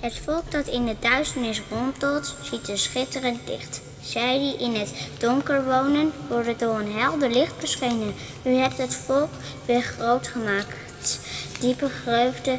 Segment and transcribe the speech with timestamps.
[0.00, 3.80] Het volk dat in de duisternis rondtolt, ziet er schitterend licht.
[4.02, 8.14] Zij die in het donker wonen, worden door een helder licht beschenen.
[8.42, 9.28] U hebt het volk
[9.64, 11.18] weer groot gemaakt.
[11.60, 12.58] Diepe vreugde,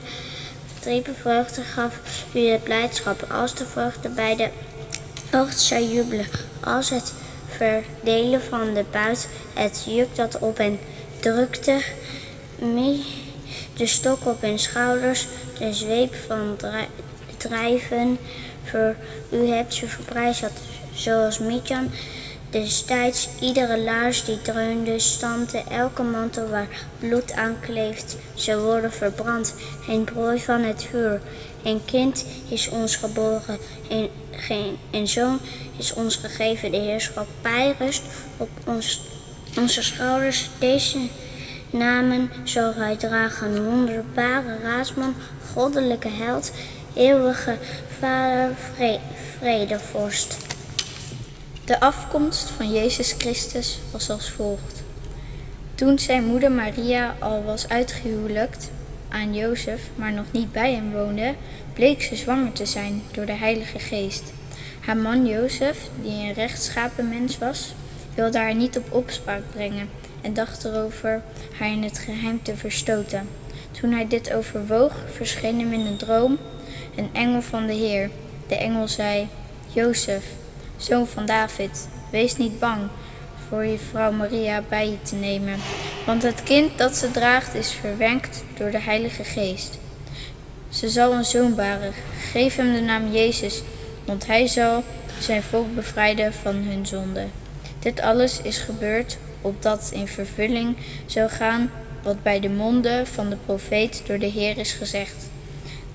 [0.84, 2.00] diepe vreugde gaf
[2.34, 4.50] u het blijdschap, als de vreugde bij de
[5.32, 6.28] oogst zou jubelen,
[6.64, 7.14] als het
[7.48, 10.80] verdelen van de buit, het juk dat op hen
[11.20, 11.82] drukte,
[13.76, 15.28] de stok op hun schouders,
[15.60, 16.58] de zweep van
[17.38, 18.18] drijven.
[18.64, 18.96] Voor
[19.32, 20.60] u hebt ze verbrijzeld,
[20.94, 21.92] zoals Midjan.
[22.50, 26.68] Destijds iedere laars die dreunde, stampte, elke mantel waar
[27.00, 28.18] bloed aan kleeft.
[28.34, 29.56] Ze worden verbrand,
[29.88, 31.22] een prooi van het vuur.
[31.64, 33.58] Een kind is ons geboren,
[33.90, 35.40] een, geen, een zoon
[35.78, 36.72] is ons gegeven.
[36.72, 38.02] De heerschappij rust
[38.38, 39.02] op ons,
[39.58, 40.50] onze schouders.
[40.60, 40.98] Deze
[41.78, 43.66] namen zal hij dragen.
[43.66, 45.16] Wonderbare raadsman,
[45.54, 46.52] goddelijke held,
[46.94, 47.58] eeuwige
[48.00, 49.00] vader, vre
[49.38, 50.38] vredevorst.
[51.66, 54.84] De afkomst van Jezus Christus was als volgt.
[55.76, 58.70] Toen zijn moeder Maria al was uitgehuwelijkt
[59.10, 61.34] aan Jozef, maar nog niet bij hem woonde,
[61.74, 64.24] bleek ze zwanger te zijn door de Heilige Geest.
[64.80, 67.74] Haar man Jozef, die een rechtschapen mens was,
[68.14, 69.90] wilde haar niet op opspraak brengen
[70.26, 71.22] en dacht erover
[71.58, 73.30] haar in het geheim te verstoten.
[73.72, 76.38] Toen hij dit overwoog, verscheen hem in een droom
[76.96, 78.10] een engel van de Heer.
[78.48, 79.28] De engel zei:
[79.68, 80.26] Jozef,
[80.78, 82.90] zoon van David, wees niet bang
[83.48, 85.60] voor je vrouw Maria bij je te nemen,
[86.06, 89.80] want het kind dat ze draagt is verwenkt door de Heilige Geest.
[90.70, 91.94] Ze zal een zoon baren.
[92.32, 93.62] Geef hem de naam Jezus,
[94.06, 94.84] want hij zal
[95.20, 97.26] zijn volk bevrijden van hun zonde.
[97.80, 101.72] Dit alles is gebeurd opdat in vervulling zou gaan
[102.04, 105.30] wat bij de monden van de profeet door de Heer is gezegd.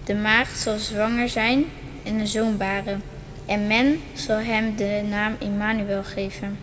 [0.04, 1.64] De maagd zal zwanger zijn
[2.02, 3.02] en een zoon baren,
[3.46, 6.58] en men zal hem de naam Immanuel geven.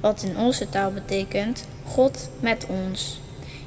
[0.00, 3.20] Wat in onze taal betekent, God met ons.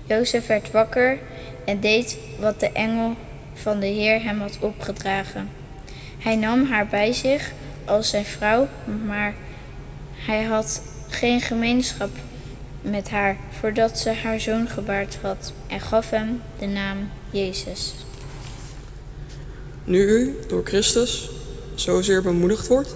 [0.05, 1.19] Jozef werd wakker
[1.65, 3.15] en deed wat de engel
[3.53, 5.49] van de Heer hem had opgedragen.
[6.19, 7.51] Hij nam haar bij zich
[7.85, 8.67] als zijn vrouw,
[9.05, 9.33] maar
[10.15, 12.09] hij had geen gemeenschap
[12.83, 17.94] met haar voordat ze haar zoon gebaard had en gaf hem de naam Jezus.
[19.83, 21.29] Nu u door Christus
[21.75, 22.95] zozeer bemoedigd wordt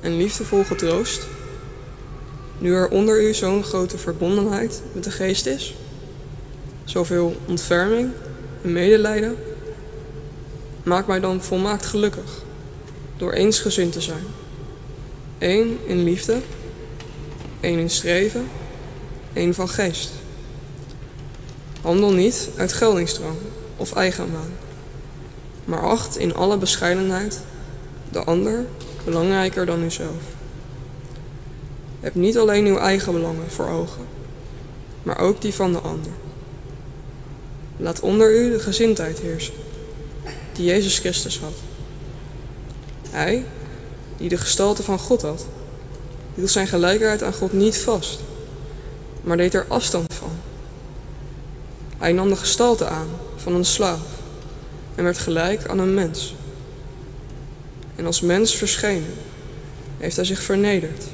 [0.00, 1.26] en liefdevol getroost,
[2.58, 5.74] nu er onder u zo'n grote verbondenheid met de geest is,
[6.84, 8.10] zoveel ontferming
[8.62, 9.36] en medelijden,
[10.82, 12.42] maak mij dan volmaakt gelukkig
[13.16, 14.24] door eensgezind te zijn.
[15.38, 16.38] Eén in liefde,
[17.60, 18.48] één in streven
[19.34, 20.10] een van geest.
[21.82, 23.36] Handel niet uit geldingsdrang
[23.76, 24.52] of eigenwaan,
[25.64, 27.40] maar acht in alle bescheidenheid
[28.10, 28.66] de ander
[29.04, 30.22] belangrijker dan uzelf.
[32.00, 34.06] Heb niet alleen uw eigen belangen voor ogen,
[35.02, 36.12] maar ook die van de ander.
[37.76, 39.54] Laat onder u de gezindheid heersen,
[40.52, 41.54] die Jezus Christus had.
[43.10, 43.44] Hij,
[44.16, 45.46] die de gestalte van God had,
[46.34, 48.20] hield zijn gelijkheid aan God niet vast
[49.24, 50.30] maar deed er afstand van.
[51.98, 54.06] Hij nam de gestalte aan van een slaaf
[54.94, 56.34] en werd gelijk aan een mens.
[57.96, 59.14] En als mens verschenen
[59.98, 61.04] heeft hij zich vernederd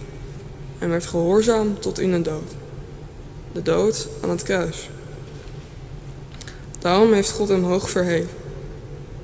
[0.79, 2.53] en werd gehoorzaam tot in de dood.
[3.53, 4.89] De dood aan het kruis.
[6.79, 8.37] Daarom heeft God hem hoog verheven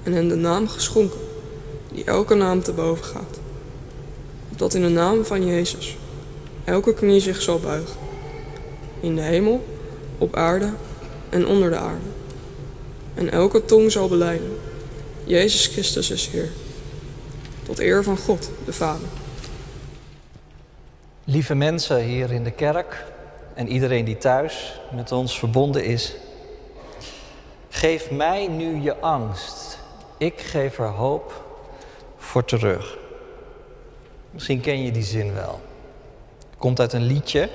[0.03, 1.21] en hem de naam geschonken
[1.93, 3.39] die elke naam te boven gaat.
[4.51, 5.97] Opdat in de naam van Jezus
[6.65, 8.06] elke knie zich zal buigen
[9.07, 9.65] in de hemel,
[10.19, 10.73] op aarde
[11.29, 12.07] en onder de aarde.
[13.15, 14.59] En elke tong zal beleiden,
[15.25, 16.51] Jezus Christus is Heer,
[17.63, 19.09] tot eer van God, de Vader.
[21.25, 23.05] Lieve mensen hier in de kerk
[23.55, 26.15] en iedereen die thuis met ons verbonden is,
[27.69, 29.79] geef mij nu je angst.
[30.19, 31.45] Ik geef er hoop
[32.17, 32.99] voor terug.
[34.31, 35.61] Misschien ken je die zin wel.
[36.59, 37.49] Komt uit een liedje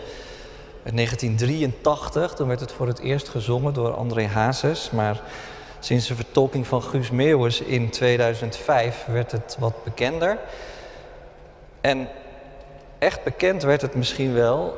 [0.84, 4.92] in 1983, toen werd het voor het eerst gezongen door André Hazes.
[4.92, 5.22] Maar
[5.80, 10.38] sinds de vertolking van Guus Meeuwis in 2005 werd het wat bekender.
[11.82, 12.08] En
[13.00, 14.78] echt bekend werd het misschien wel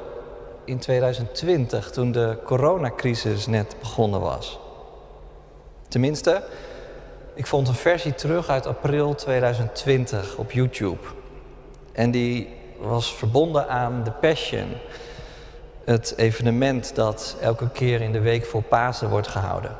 [0.65, 4.59] in 2020, toen de coronacrisis net begonnen was.
[5.87, 6.43] Tenminste,
[7.33, 11.07] ik vond een versie terug uit april 2020 op YouTube.
[11.91, 12.49] En die
[12.79, 14.67] was verbonden aan The Passion
[15.85, 19.77] het evenement dat elke keer in de week voor Pasen wordt gehouden.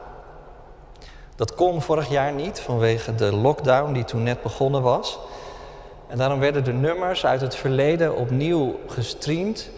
[1.36, 5.20] Dat kon vorig jaar niet vanwege de lockdown die toen net begonnen was.
[6.08, 9.70] En daarom werden de nummers uit het verleden opnieuw gestreamd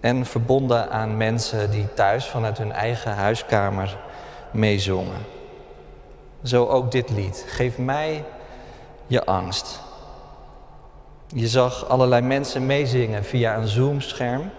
[0.00, 3.98] en verbonden aan mensen die thuis vanuit hun eigen huiskamer
[4.50, 5.26] meezongen.
[6.42, 7.44] Zo ook dit lied.
[7.48, 8.24] Geef mij
[9.06, 9.80] je angst.
[11.26, 14.50] Je zag allerlei mensen meezingen via een Zoom-scherm.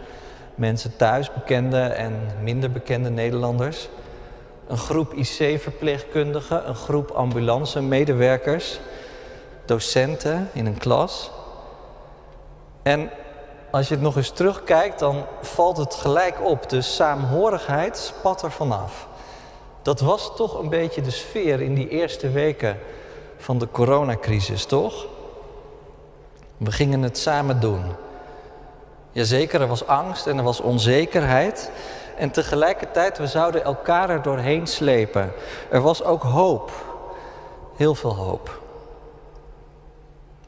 [0.55, 3.89] Mensen thuis, bekende en minder bekende Nederlanders.
[4.67, 8.79] Een groep IC-verpleegkundigen, een groep ambulance-medewerkers,
[9.65, 11.31] docenten in een klas.
[12.81, 13.09] En
[13.71, 16.69] als je het nog eens terugkijkt, dan valt het gelijk op.
[16.69, 19.07] De saamhorigheid spat er vanaf.
[19.81, 22.79] Dat was toch een beetje de sfeer in die eerste weken
[23.37, 25.05] van de coronacrisis, toch?
[26.57, 27.83] We gingen het samen doen.
[29.13, 31.71] Jazeker, er was angst en er was onzekerheid.
[32.17, 35.31] En tegelijkertijd, we zouden elkaar er doorheen slepen.
[35.69, 36.71] Er was ook hoop.
[37.75, 38.61] Heel veel hoop.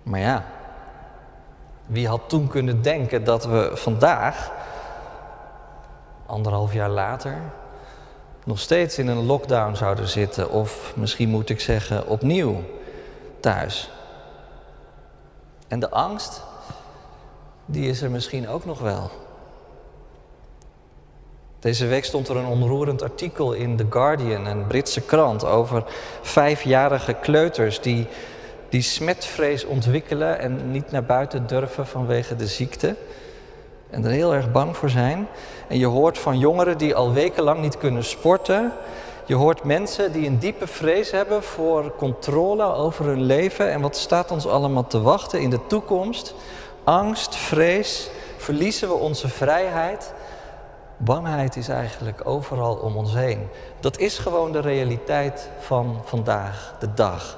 [0.03, 0.45] Maar ja,
[1.85, 4.51] wie had toen kunnen denken dat we vandaag,
[6.25, 7.37] anderhalf jaar later,
[8.43, 12.63] nog steeds in een lockdown zouden zitten, of misschien moet ik zeggen opnieuw
[13.39, 13.89] thuis.
[15.67, 16.43] En de angst,
[17.65, 19.11] die is er misschien ook nog wel.
[21.59, 25.83] Deze week stond er een onroerend artikel in The Guardian, een Britse krant, over
[26.21, 28.07] vijfjarige kleuters die,
[28.69, 32.95] die smetvrees ontwikkelen en niet naar buiten durven vanwege de ziekte.
[33.89, 35.27] En er heel erg bang voor zijn.
[35.67, 38.71] En je hoort van jongeren die al wekenlang niet kunnen sporten.
[39.25, 43.71] Je hoort mensen die een diepe vrees hebben voor controle over hun leven.
[43.71, 46.35] En wat staat ons allemaal te wachten in de toekomst?
[46.85, 50.13] Angst, vrees, verliezen we onze vrijheid?
[50.97, 53.47] Bangheid is eigenlijk overal om ons heen.
[53.79, 57.37] Dat is gewoon de realiteit van vandaag, de dag.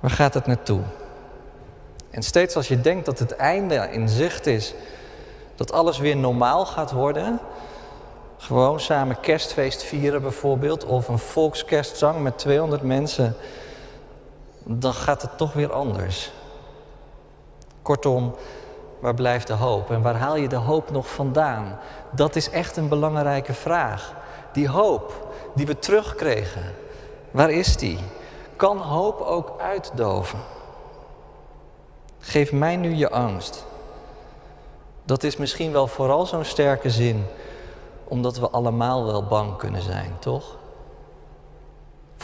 [0.00, 0.80] Waar gaat het naartoe?
[2.10, 4.74] En steeds als je denkt dat het einde in zicht is,
[5.54, 7.38] dat alles weer normaal gaat worden,
[8.36, 13.36] gewoon samen kerstfeest vieren bijvoorbeeld, of een volkskerstzang met 200 mensen,
[14.64, 16.32] dan gaat het toch weer anders.
[17.84, 18.34] Kortom,
[19.00, 21.78] waar blijft de hoop en waar haal je de hoop nog vandaan?
[22.10, 24.14] Dat is echt een belangrijke vraag.
[24.52, 26.74] Die hoop die we terugkregen,
[27.30, 27.98] waar is die?
[28.56, 30.38] Kan hoop ook uitdoven?
[32.18, 33.64] Geef mij nu je angst.
[35.04, 37.26] Dat is misschien wel vooral zo'n sterke zin,
[38.04, 40.56] omdat we allemaal wel bang kunnen zijn, toch?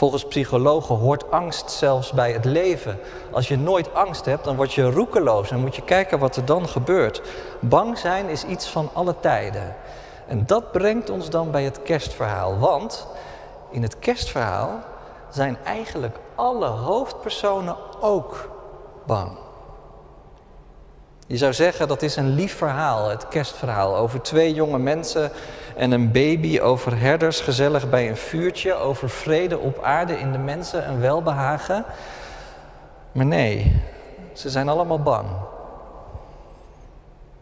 [0.01, 2.99] Volgens psychologen hoort angst zelfs bij het leven.
[3.31, 6.45] Als je nooit angst hebt, dan word je roekeloos en moet je kijken wat er
[6.45, 7.21] dan gebeurt.
[7.59, 9.75] Bang zijn is iets van alle tijden.
[10.27, 12.57] En dat brengt ons dan bij het kerstverhaal.
[12.57, 13.07] Want
[13.71, 14.79] in het kerstverhaal
[15.29, 18.49] zijn eigenlijk alle hoofdpersonen ook
[19.05, 19.37] bang.
[21.31, 25.31] Je zou zeggen dat is een lief verhaal, het kerstverhaal, over twee jonge mensen
[25.75, 30.37] en een baby, over herders gezellig bij een vuurtje, over vrede op aarde in de
[30.37, 31.85] mensen en welbehagen.
[33.11, 33.81] Maar nee,
[34.33, 35.27] ze zijn allemaal bang.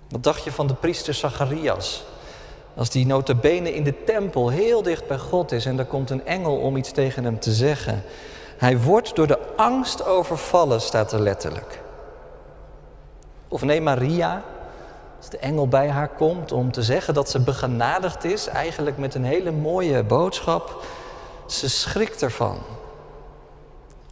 [0.10, 2.04] Wat dacht je van de priester Zacharias?
[2.76, 6.26] Als die notabene in de tempel heel dicht bij God is en er komt een
[6.26, 8.04] engel om iets tegen hem te zeggen.
[8.58, 11.88] Hij wordt door de angst overvallen, staat er letterlijk.
[13.50, 14.44] Of neem Maria,
[15.18, 19.16] als de engel bij haar komt om te zeggen dat ze begenadigd is, eigenlijk met
[19.16, 20.84] een hele mooie boodschap.
[21.46, 22.58] Ze schrikt ervan.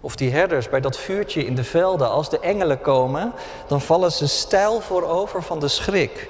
[0.01, 3.33] Of die herders bij dat vuurtje in de velden, als de engelen komen,
[3.67, 6.29] dan vallen ze stijl voorover van de schrik.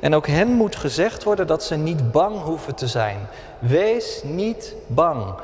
[0.00, 3.28] En ook hen moet gezegd worden dat ze niet bang hoeven te zijn.
[3.58, 5.34] Wees niet bang.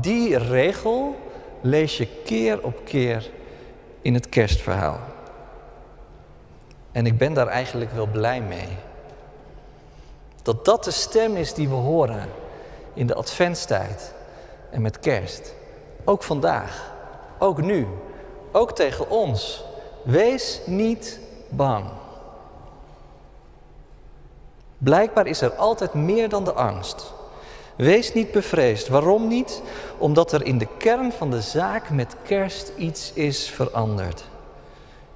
[0.00, 1.16] Die regel
[1.60, 3.30] lees je keer op keer
[4.02, 4.98] in het kerstverhaal.
[6.94, 8.68] En ik ben daar eigenlijk wel blij mee.
[10.42, 12.28] Dat dat de stem is die we horen
[12.92, 14.14] in de adventstijd
[14.70, 15.54] en met kerst.
[16.04, 16.92] Ook vandaag,
[17.38, 17.86] ook nu,
[18.52, 19.64] ook tegen ons.
[20.02, 21.84] Wees niet bang.
[24.78, 27.12] Blijkbaar is er altijd meer dan de angst.
[27.76, 28.88] Wees niet bevreesd.
[28.88, 29.62] Waarom niet?
[29.98, 34.24] Omdat er in de kern van de zaak met kerst iets is veranderd.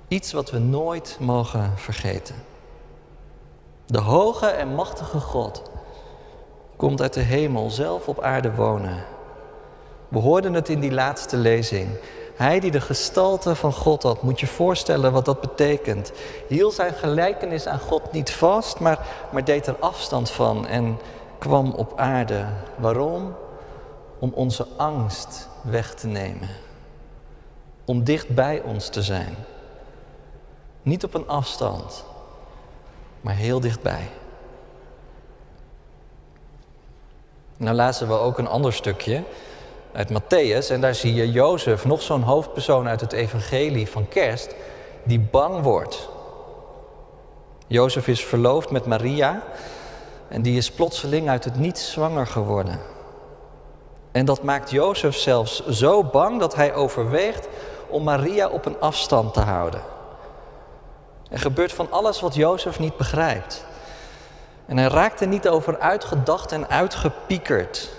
[0.09, 2.35] Iets wat we nooit mogen vergeten.
[3.87, 5.63] De hoge en machtige God
[6.77, 9.05] komt uit de hemel zelf op aarde wonen.
[10.09, 11.89] We hoorden het in die laatste lezing.
[12.37, 16.13] Hij die de gestalte van God had, moet je voorstellen wat dat betekent.
[16.49, 20.99] Hield zijn gelijkenis aan God niet vast, maar, maar deed er afstand van en
[21.39, 22.47] kwam op aarde.
[22.77, 23.35] Waarom?
[24.19, 26.49] om onze angst weg te nemen.
[27.85, 29.37] Om dicht bij ons te zijn.
[30.89, 32.05] Niet op een afstand,
[33.21, 34.09] maar heel dichtbij.
[37.57, 39.23] Nou lazen we ook een ander stukje
[39.93, 44.55] uit Matthäus en daar zie je Jozef, nog zo'n hoofdpersoon uit het evangelie van kerst,
[45.03, 46.09] die bang wordt.
[47.67, 49.43] Jozef is verloofd met Maria
[50.29, 52.81] en die is plotseling uit het niets zwanger geworden.
[54.13, 57.49] En dat maakt Jozef zelfs zo bang dat hij overweegt
[57.89, 59.97] om Maria op een afstand te houden.
[61.29, 63.65] Er gebeurt van alles wat Jozef niet begrijpt.
[64.67, 67.91] En hij raakt er niet over uitgedacht en uitgepiekerd.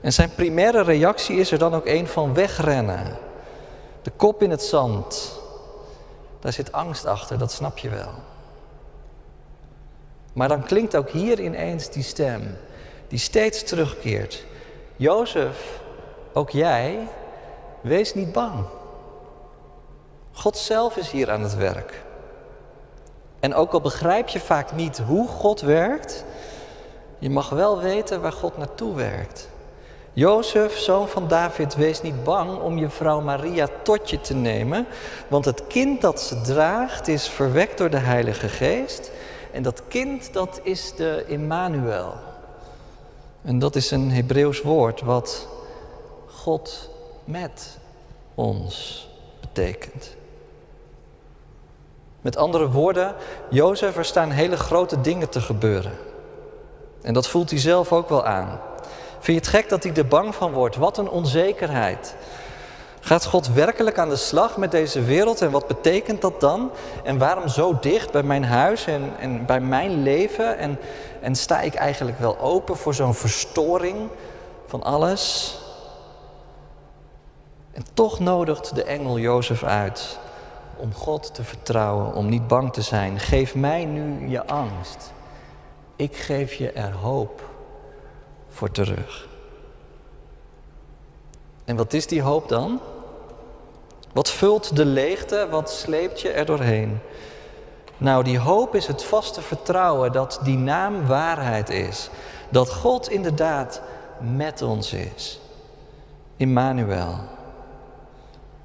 [0.00, 3.18] En zijn primaire reactie is er dan ook een van wegrennen.
[4.02, 5.38] De kop in het zand.
[6.40, 8.10] Daar zit angst achter, dat snap je wel.
[10.32, 12.56] Maar dan klinkt ook hier ineens die stem,
[13.08, 14.44] die steeds terugkeert.
[14.96, 15.80] Jozef,
[16.32, 17.08] ook jij,
[17.80, 18.64] wees niet bang.
[20.32, 22.06] God zelf is hier aan het werk.
[23.40, 26.24] En ook al begrijp je vaak niet hoe God werkt,
[27.18, 29.48] je mag wel weten waar God naartoe werkt.
[30.12, 34.86] Jozef, zoon van David, wees niet bang om je vrouw Maria tot je te nemen,
[35.28, 39.10] want het kind dat ze draagt is verwekt door de Heilige Geest.
[39.52, 42.14] En dat kind, dat is de Immanuel.
[43.42, 45.48] En dat is een Hebreeuws woord wat
[46.26, 46.90] God
[47.24, 47.78] met
[48.34, 49.08] ons
[49.40, 50.16] betekent.
[52.20, 53.14] Met andere woorden,
[53.50, 55.92] Jozef, er staan hele grote dingen te gebeuren.
[57.02, 58.60] En dat voelt hij zelf ook wel aan.
[59.10, 60.76] Vind je het gek dat hij er bang van wordt?
[60.76, 62.14] Wat een onzekerheid.
[63.00, 66.70] Gaat God werkelijk aan de slag met deze wereld en wat betekent dat dan?
[67.04, 70.58] En waarom zo dicht bij mijn huis en, en bij mijn leven?
[70.58, 70.78] En,
[71.20, 74.08] en sta ik eigenlijk wel open voor zo'n verstoring
[74.66, 75.56] van alles?
[77.72, 80.18] En toch nodigt de engel Jozef uit
[80.78, 83.18] om God te vertrouwen, om niet bang te zijn.
[83.18, 85.12] Geef mij nu je angst.
[85.96, 87.42] Ik geef je er hoop
[88.48, 89.28] voor terug.
[91.64, 92.80] En wat is die hoop dan?
[94.12, 95.46] Wat vult de leegte?
[95.50, 97.00] Wat sleept je er doorheen?
[97.96, 102.10] Nou, die hoop is het vaste vertrouwen dat die naam waarheid is.
[102.48, 103.80] Dat God inderdaad
[104.20, 105.40] met ons is.
[106.36, 107.18] Immanuel.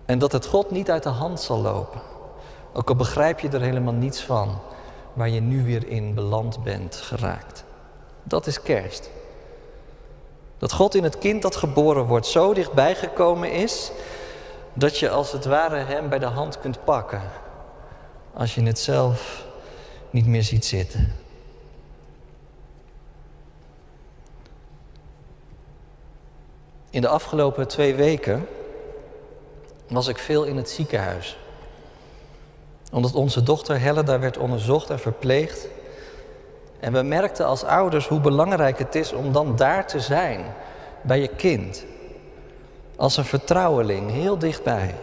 [0.06, 2.02] En dat het God niet uit de hand zal lopen.
[2.74, 4.60] Ook al begrijp je er helemaal niets van
[5.14, 7.64] waar je nu weer in beland bent geraakt.
[8.24, 9.10] Dat is kerst.
[10.58, 13.92] Dat God in het kind dat geboren wordt zo dichtbij gekomen is
[14.74, 17.22] dat je als het ware hem bij de hand kunt pakken
[18.34, 19.46] als je het zelf
[20.10, 21.16] niet meer ziet zitten.
[26.90, 28.48] In de afgelopen twee weken
[29.88, 31.38] was ik veel in het ziekenhuis.
[32.92, 35.68] Omdat onze dochter Helle daar werd onderzocht en verpleegd.
[36.80, 40.46] En we merkten als ouders hoe belangrijk het is om dan daar te zijn
[41.02, 41.86] bij je kind.
[42.96, 44.96] Als een vertrouweling, heel dichtbij.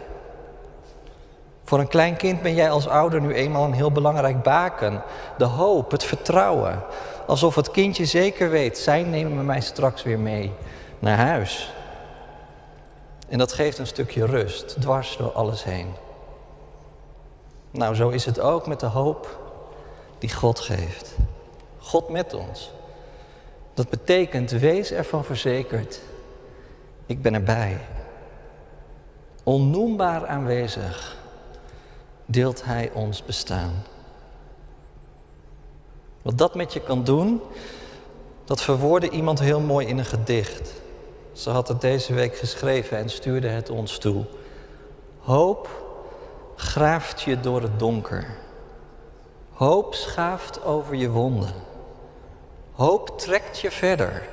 [1.63, 5.03] Voor een klein kind ben jij als ouder nu eenmaal een heel belangrijk baken.
[5.37, 6.83] De hoop, het vertrouwen.
[7.27, 10.51] Alsof het kindje zeker weet, zij nemen mij straks weer mee
[10.99, 11.73] naar huis.
[13.31, 15.87] En dat geeft een stukje rust, dwars door alles heen.
[17.71, 19.39] Nou, zo is het ook met de hoop
[20.19, 21.15] die God geeft.
[21.77, 22.71] God met ons.
[23.73, 26.01] Dat betekent, wees ervan verzekerd,
[27.05, 27.77] ik ben erbij.
[29.43, 31.17] Onnoembaar aanwezig
[32.25, 33.83] deelt Hij ons bestaan.
[36.21, 37.41] Wat dat met je kan doen,
[38.45, 40.80] dat verwoordde iemand heel mooi in een gedicht.
[41.33, 44.25] Ze had het deze week geschreven en stuurde het ons toe.
[45.19, 45.69] Hoop
[46.55, 48.37] graaft je door het donker.
[49.51, 51.53] Hoop schaaft over je wonden.
[52.71, 54.23] Hoop trekt je verder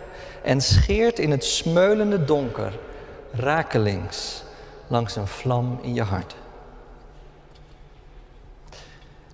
[0.42, 2.78] en scheert in het smeulende donker
[3.32, 4.42] rakelings
[4.86, 6.36] langs een vlam in je hart.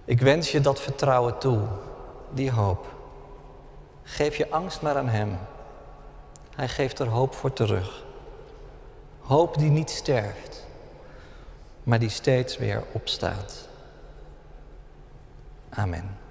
[0.05, 1.61] Ik wens je dat vertrouwen toe,
[2.31, 2.87] die hoop.
[4.03, 5.39] Geef je angst maar aan Hem.
[6.57, 8.05] Hij geeft er hoop voor terug.
[9.21, 10.67] Hoop die niet sterft,
[11.83, 13.69] maar die steeds weer opstaat.
[15.71, 16.24] Amen.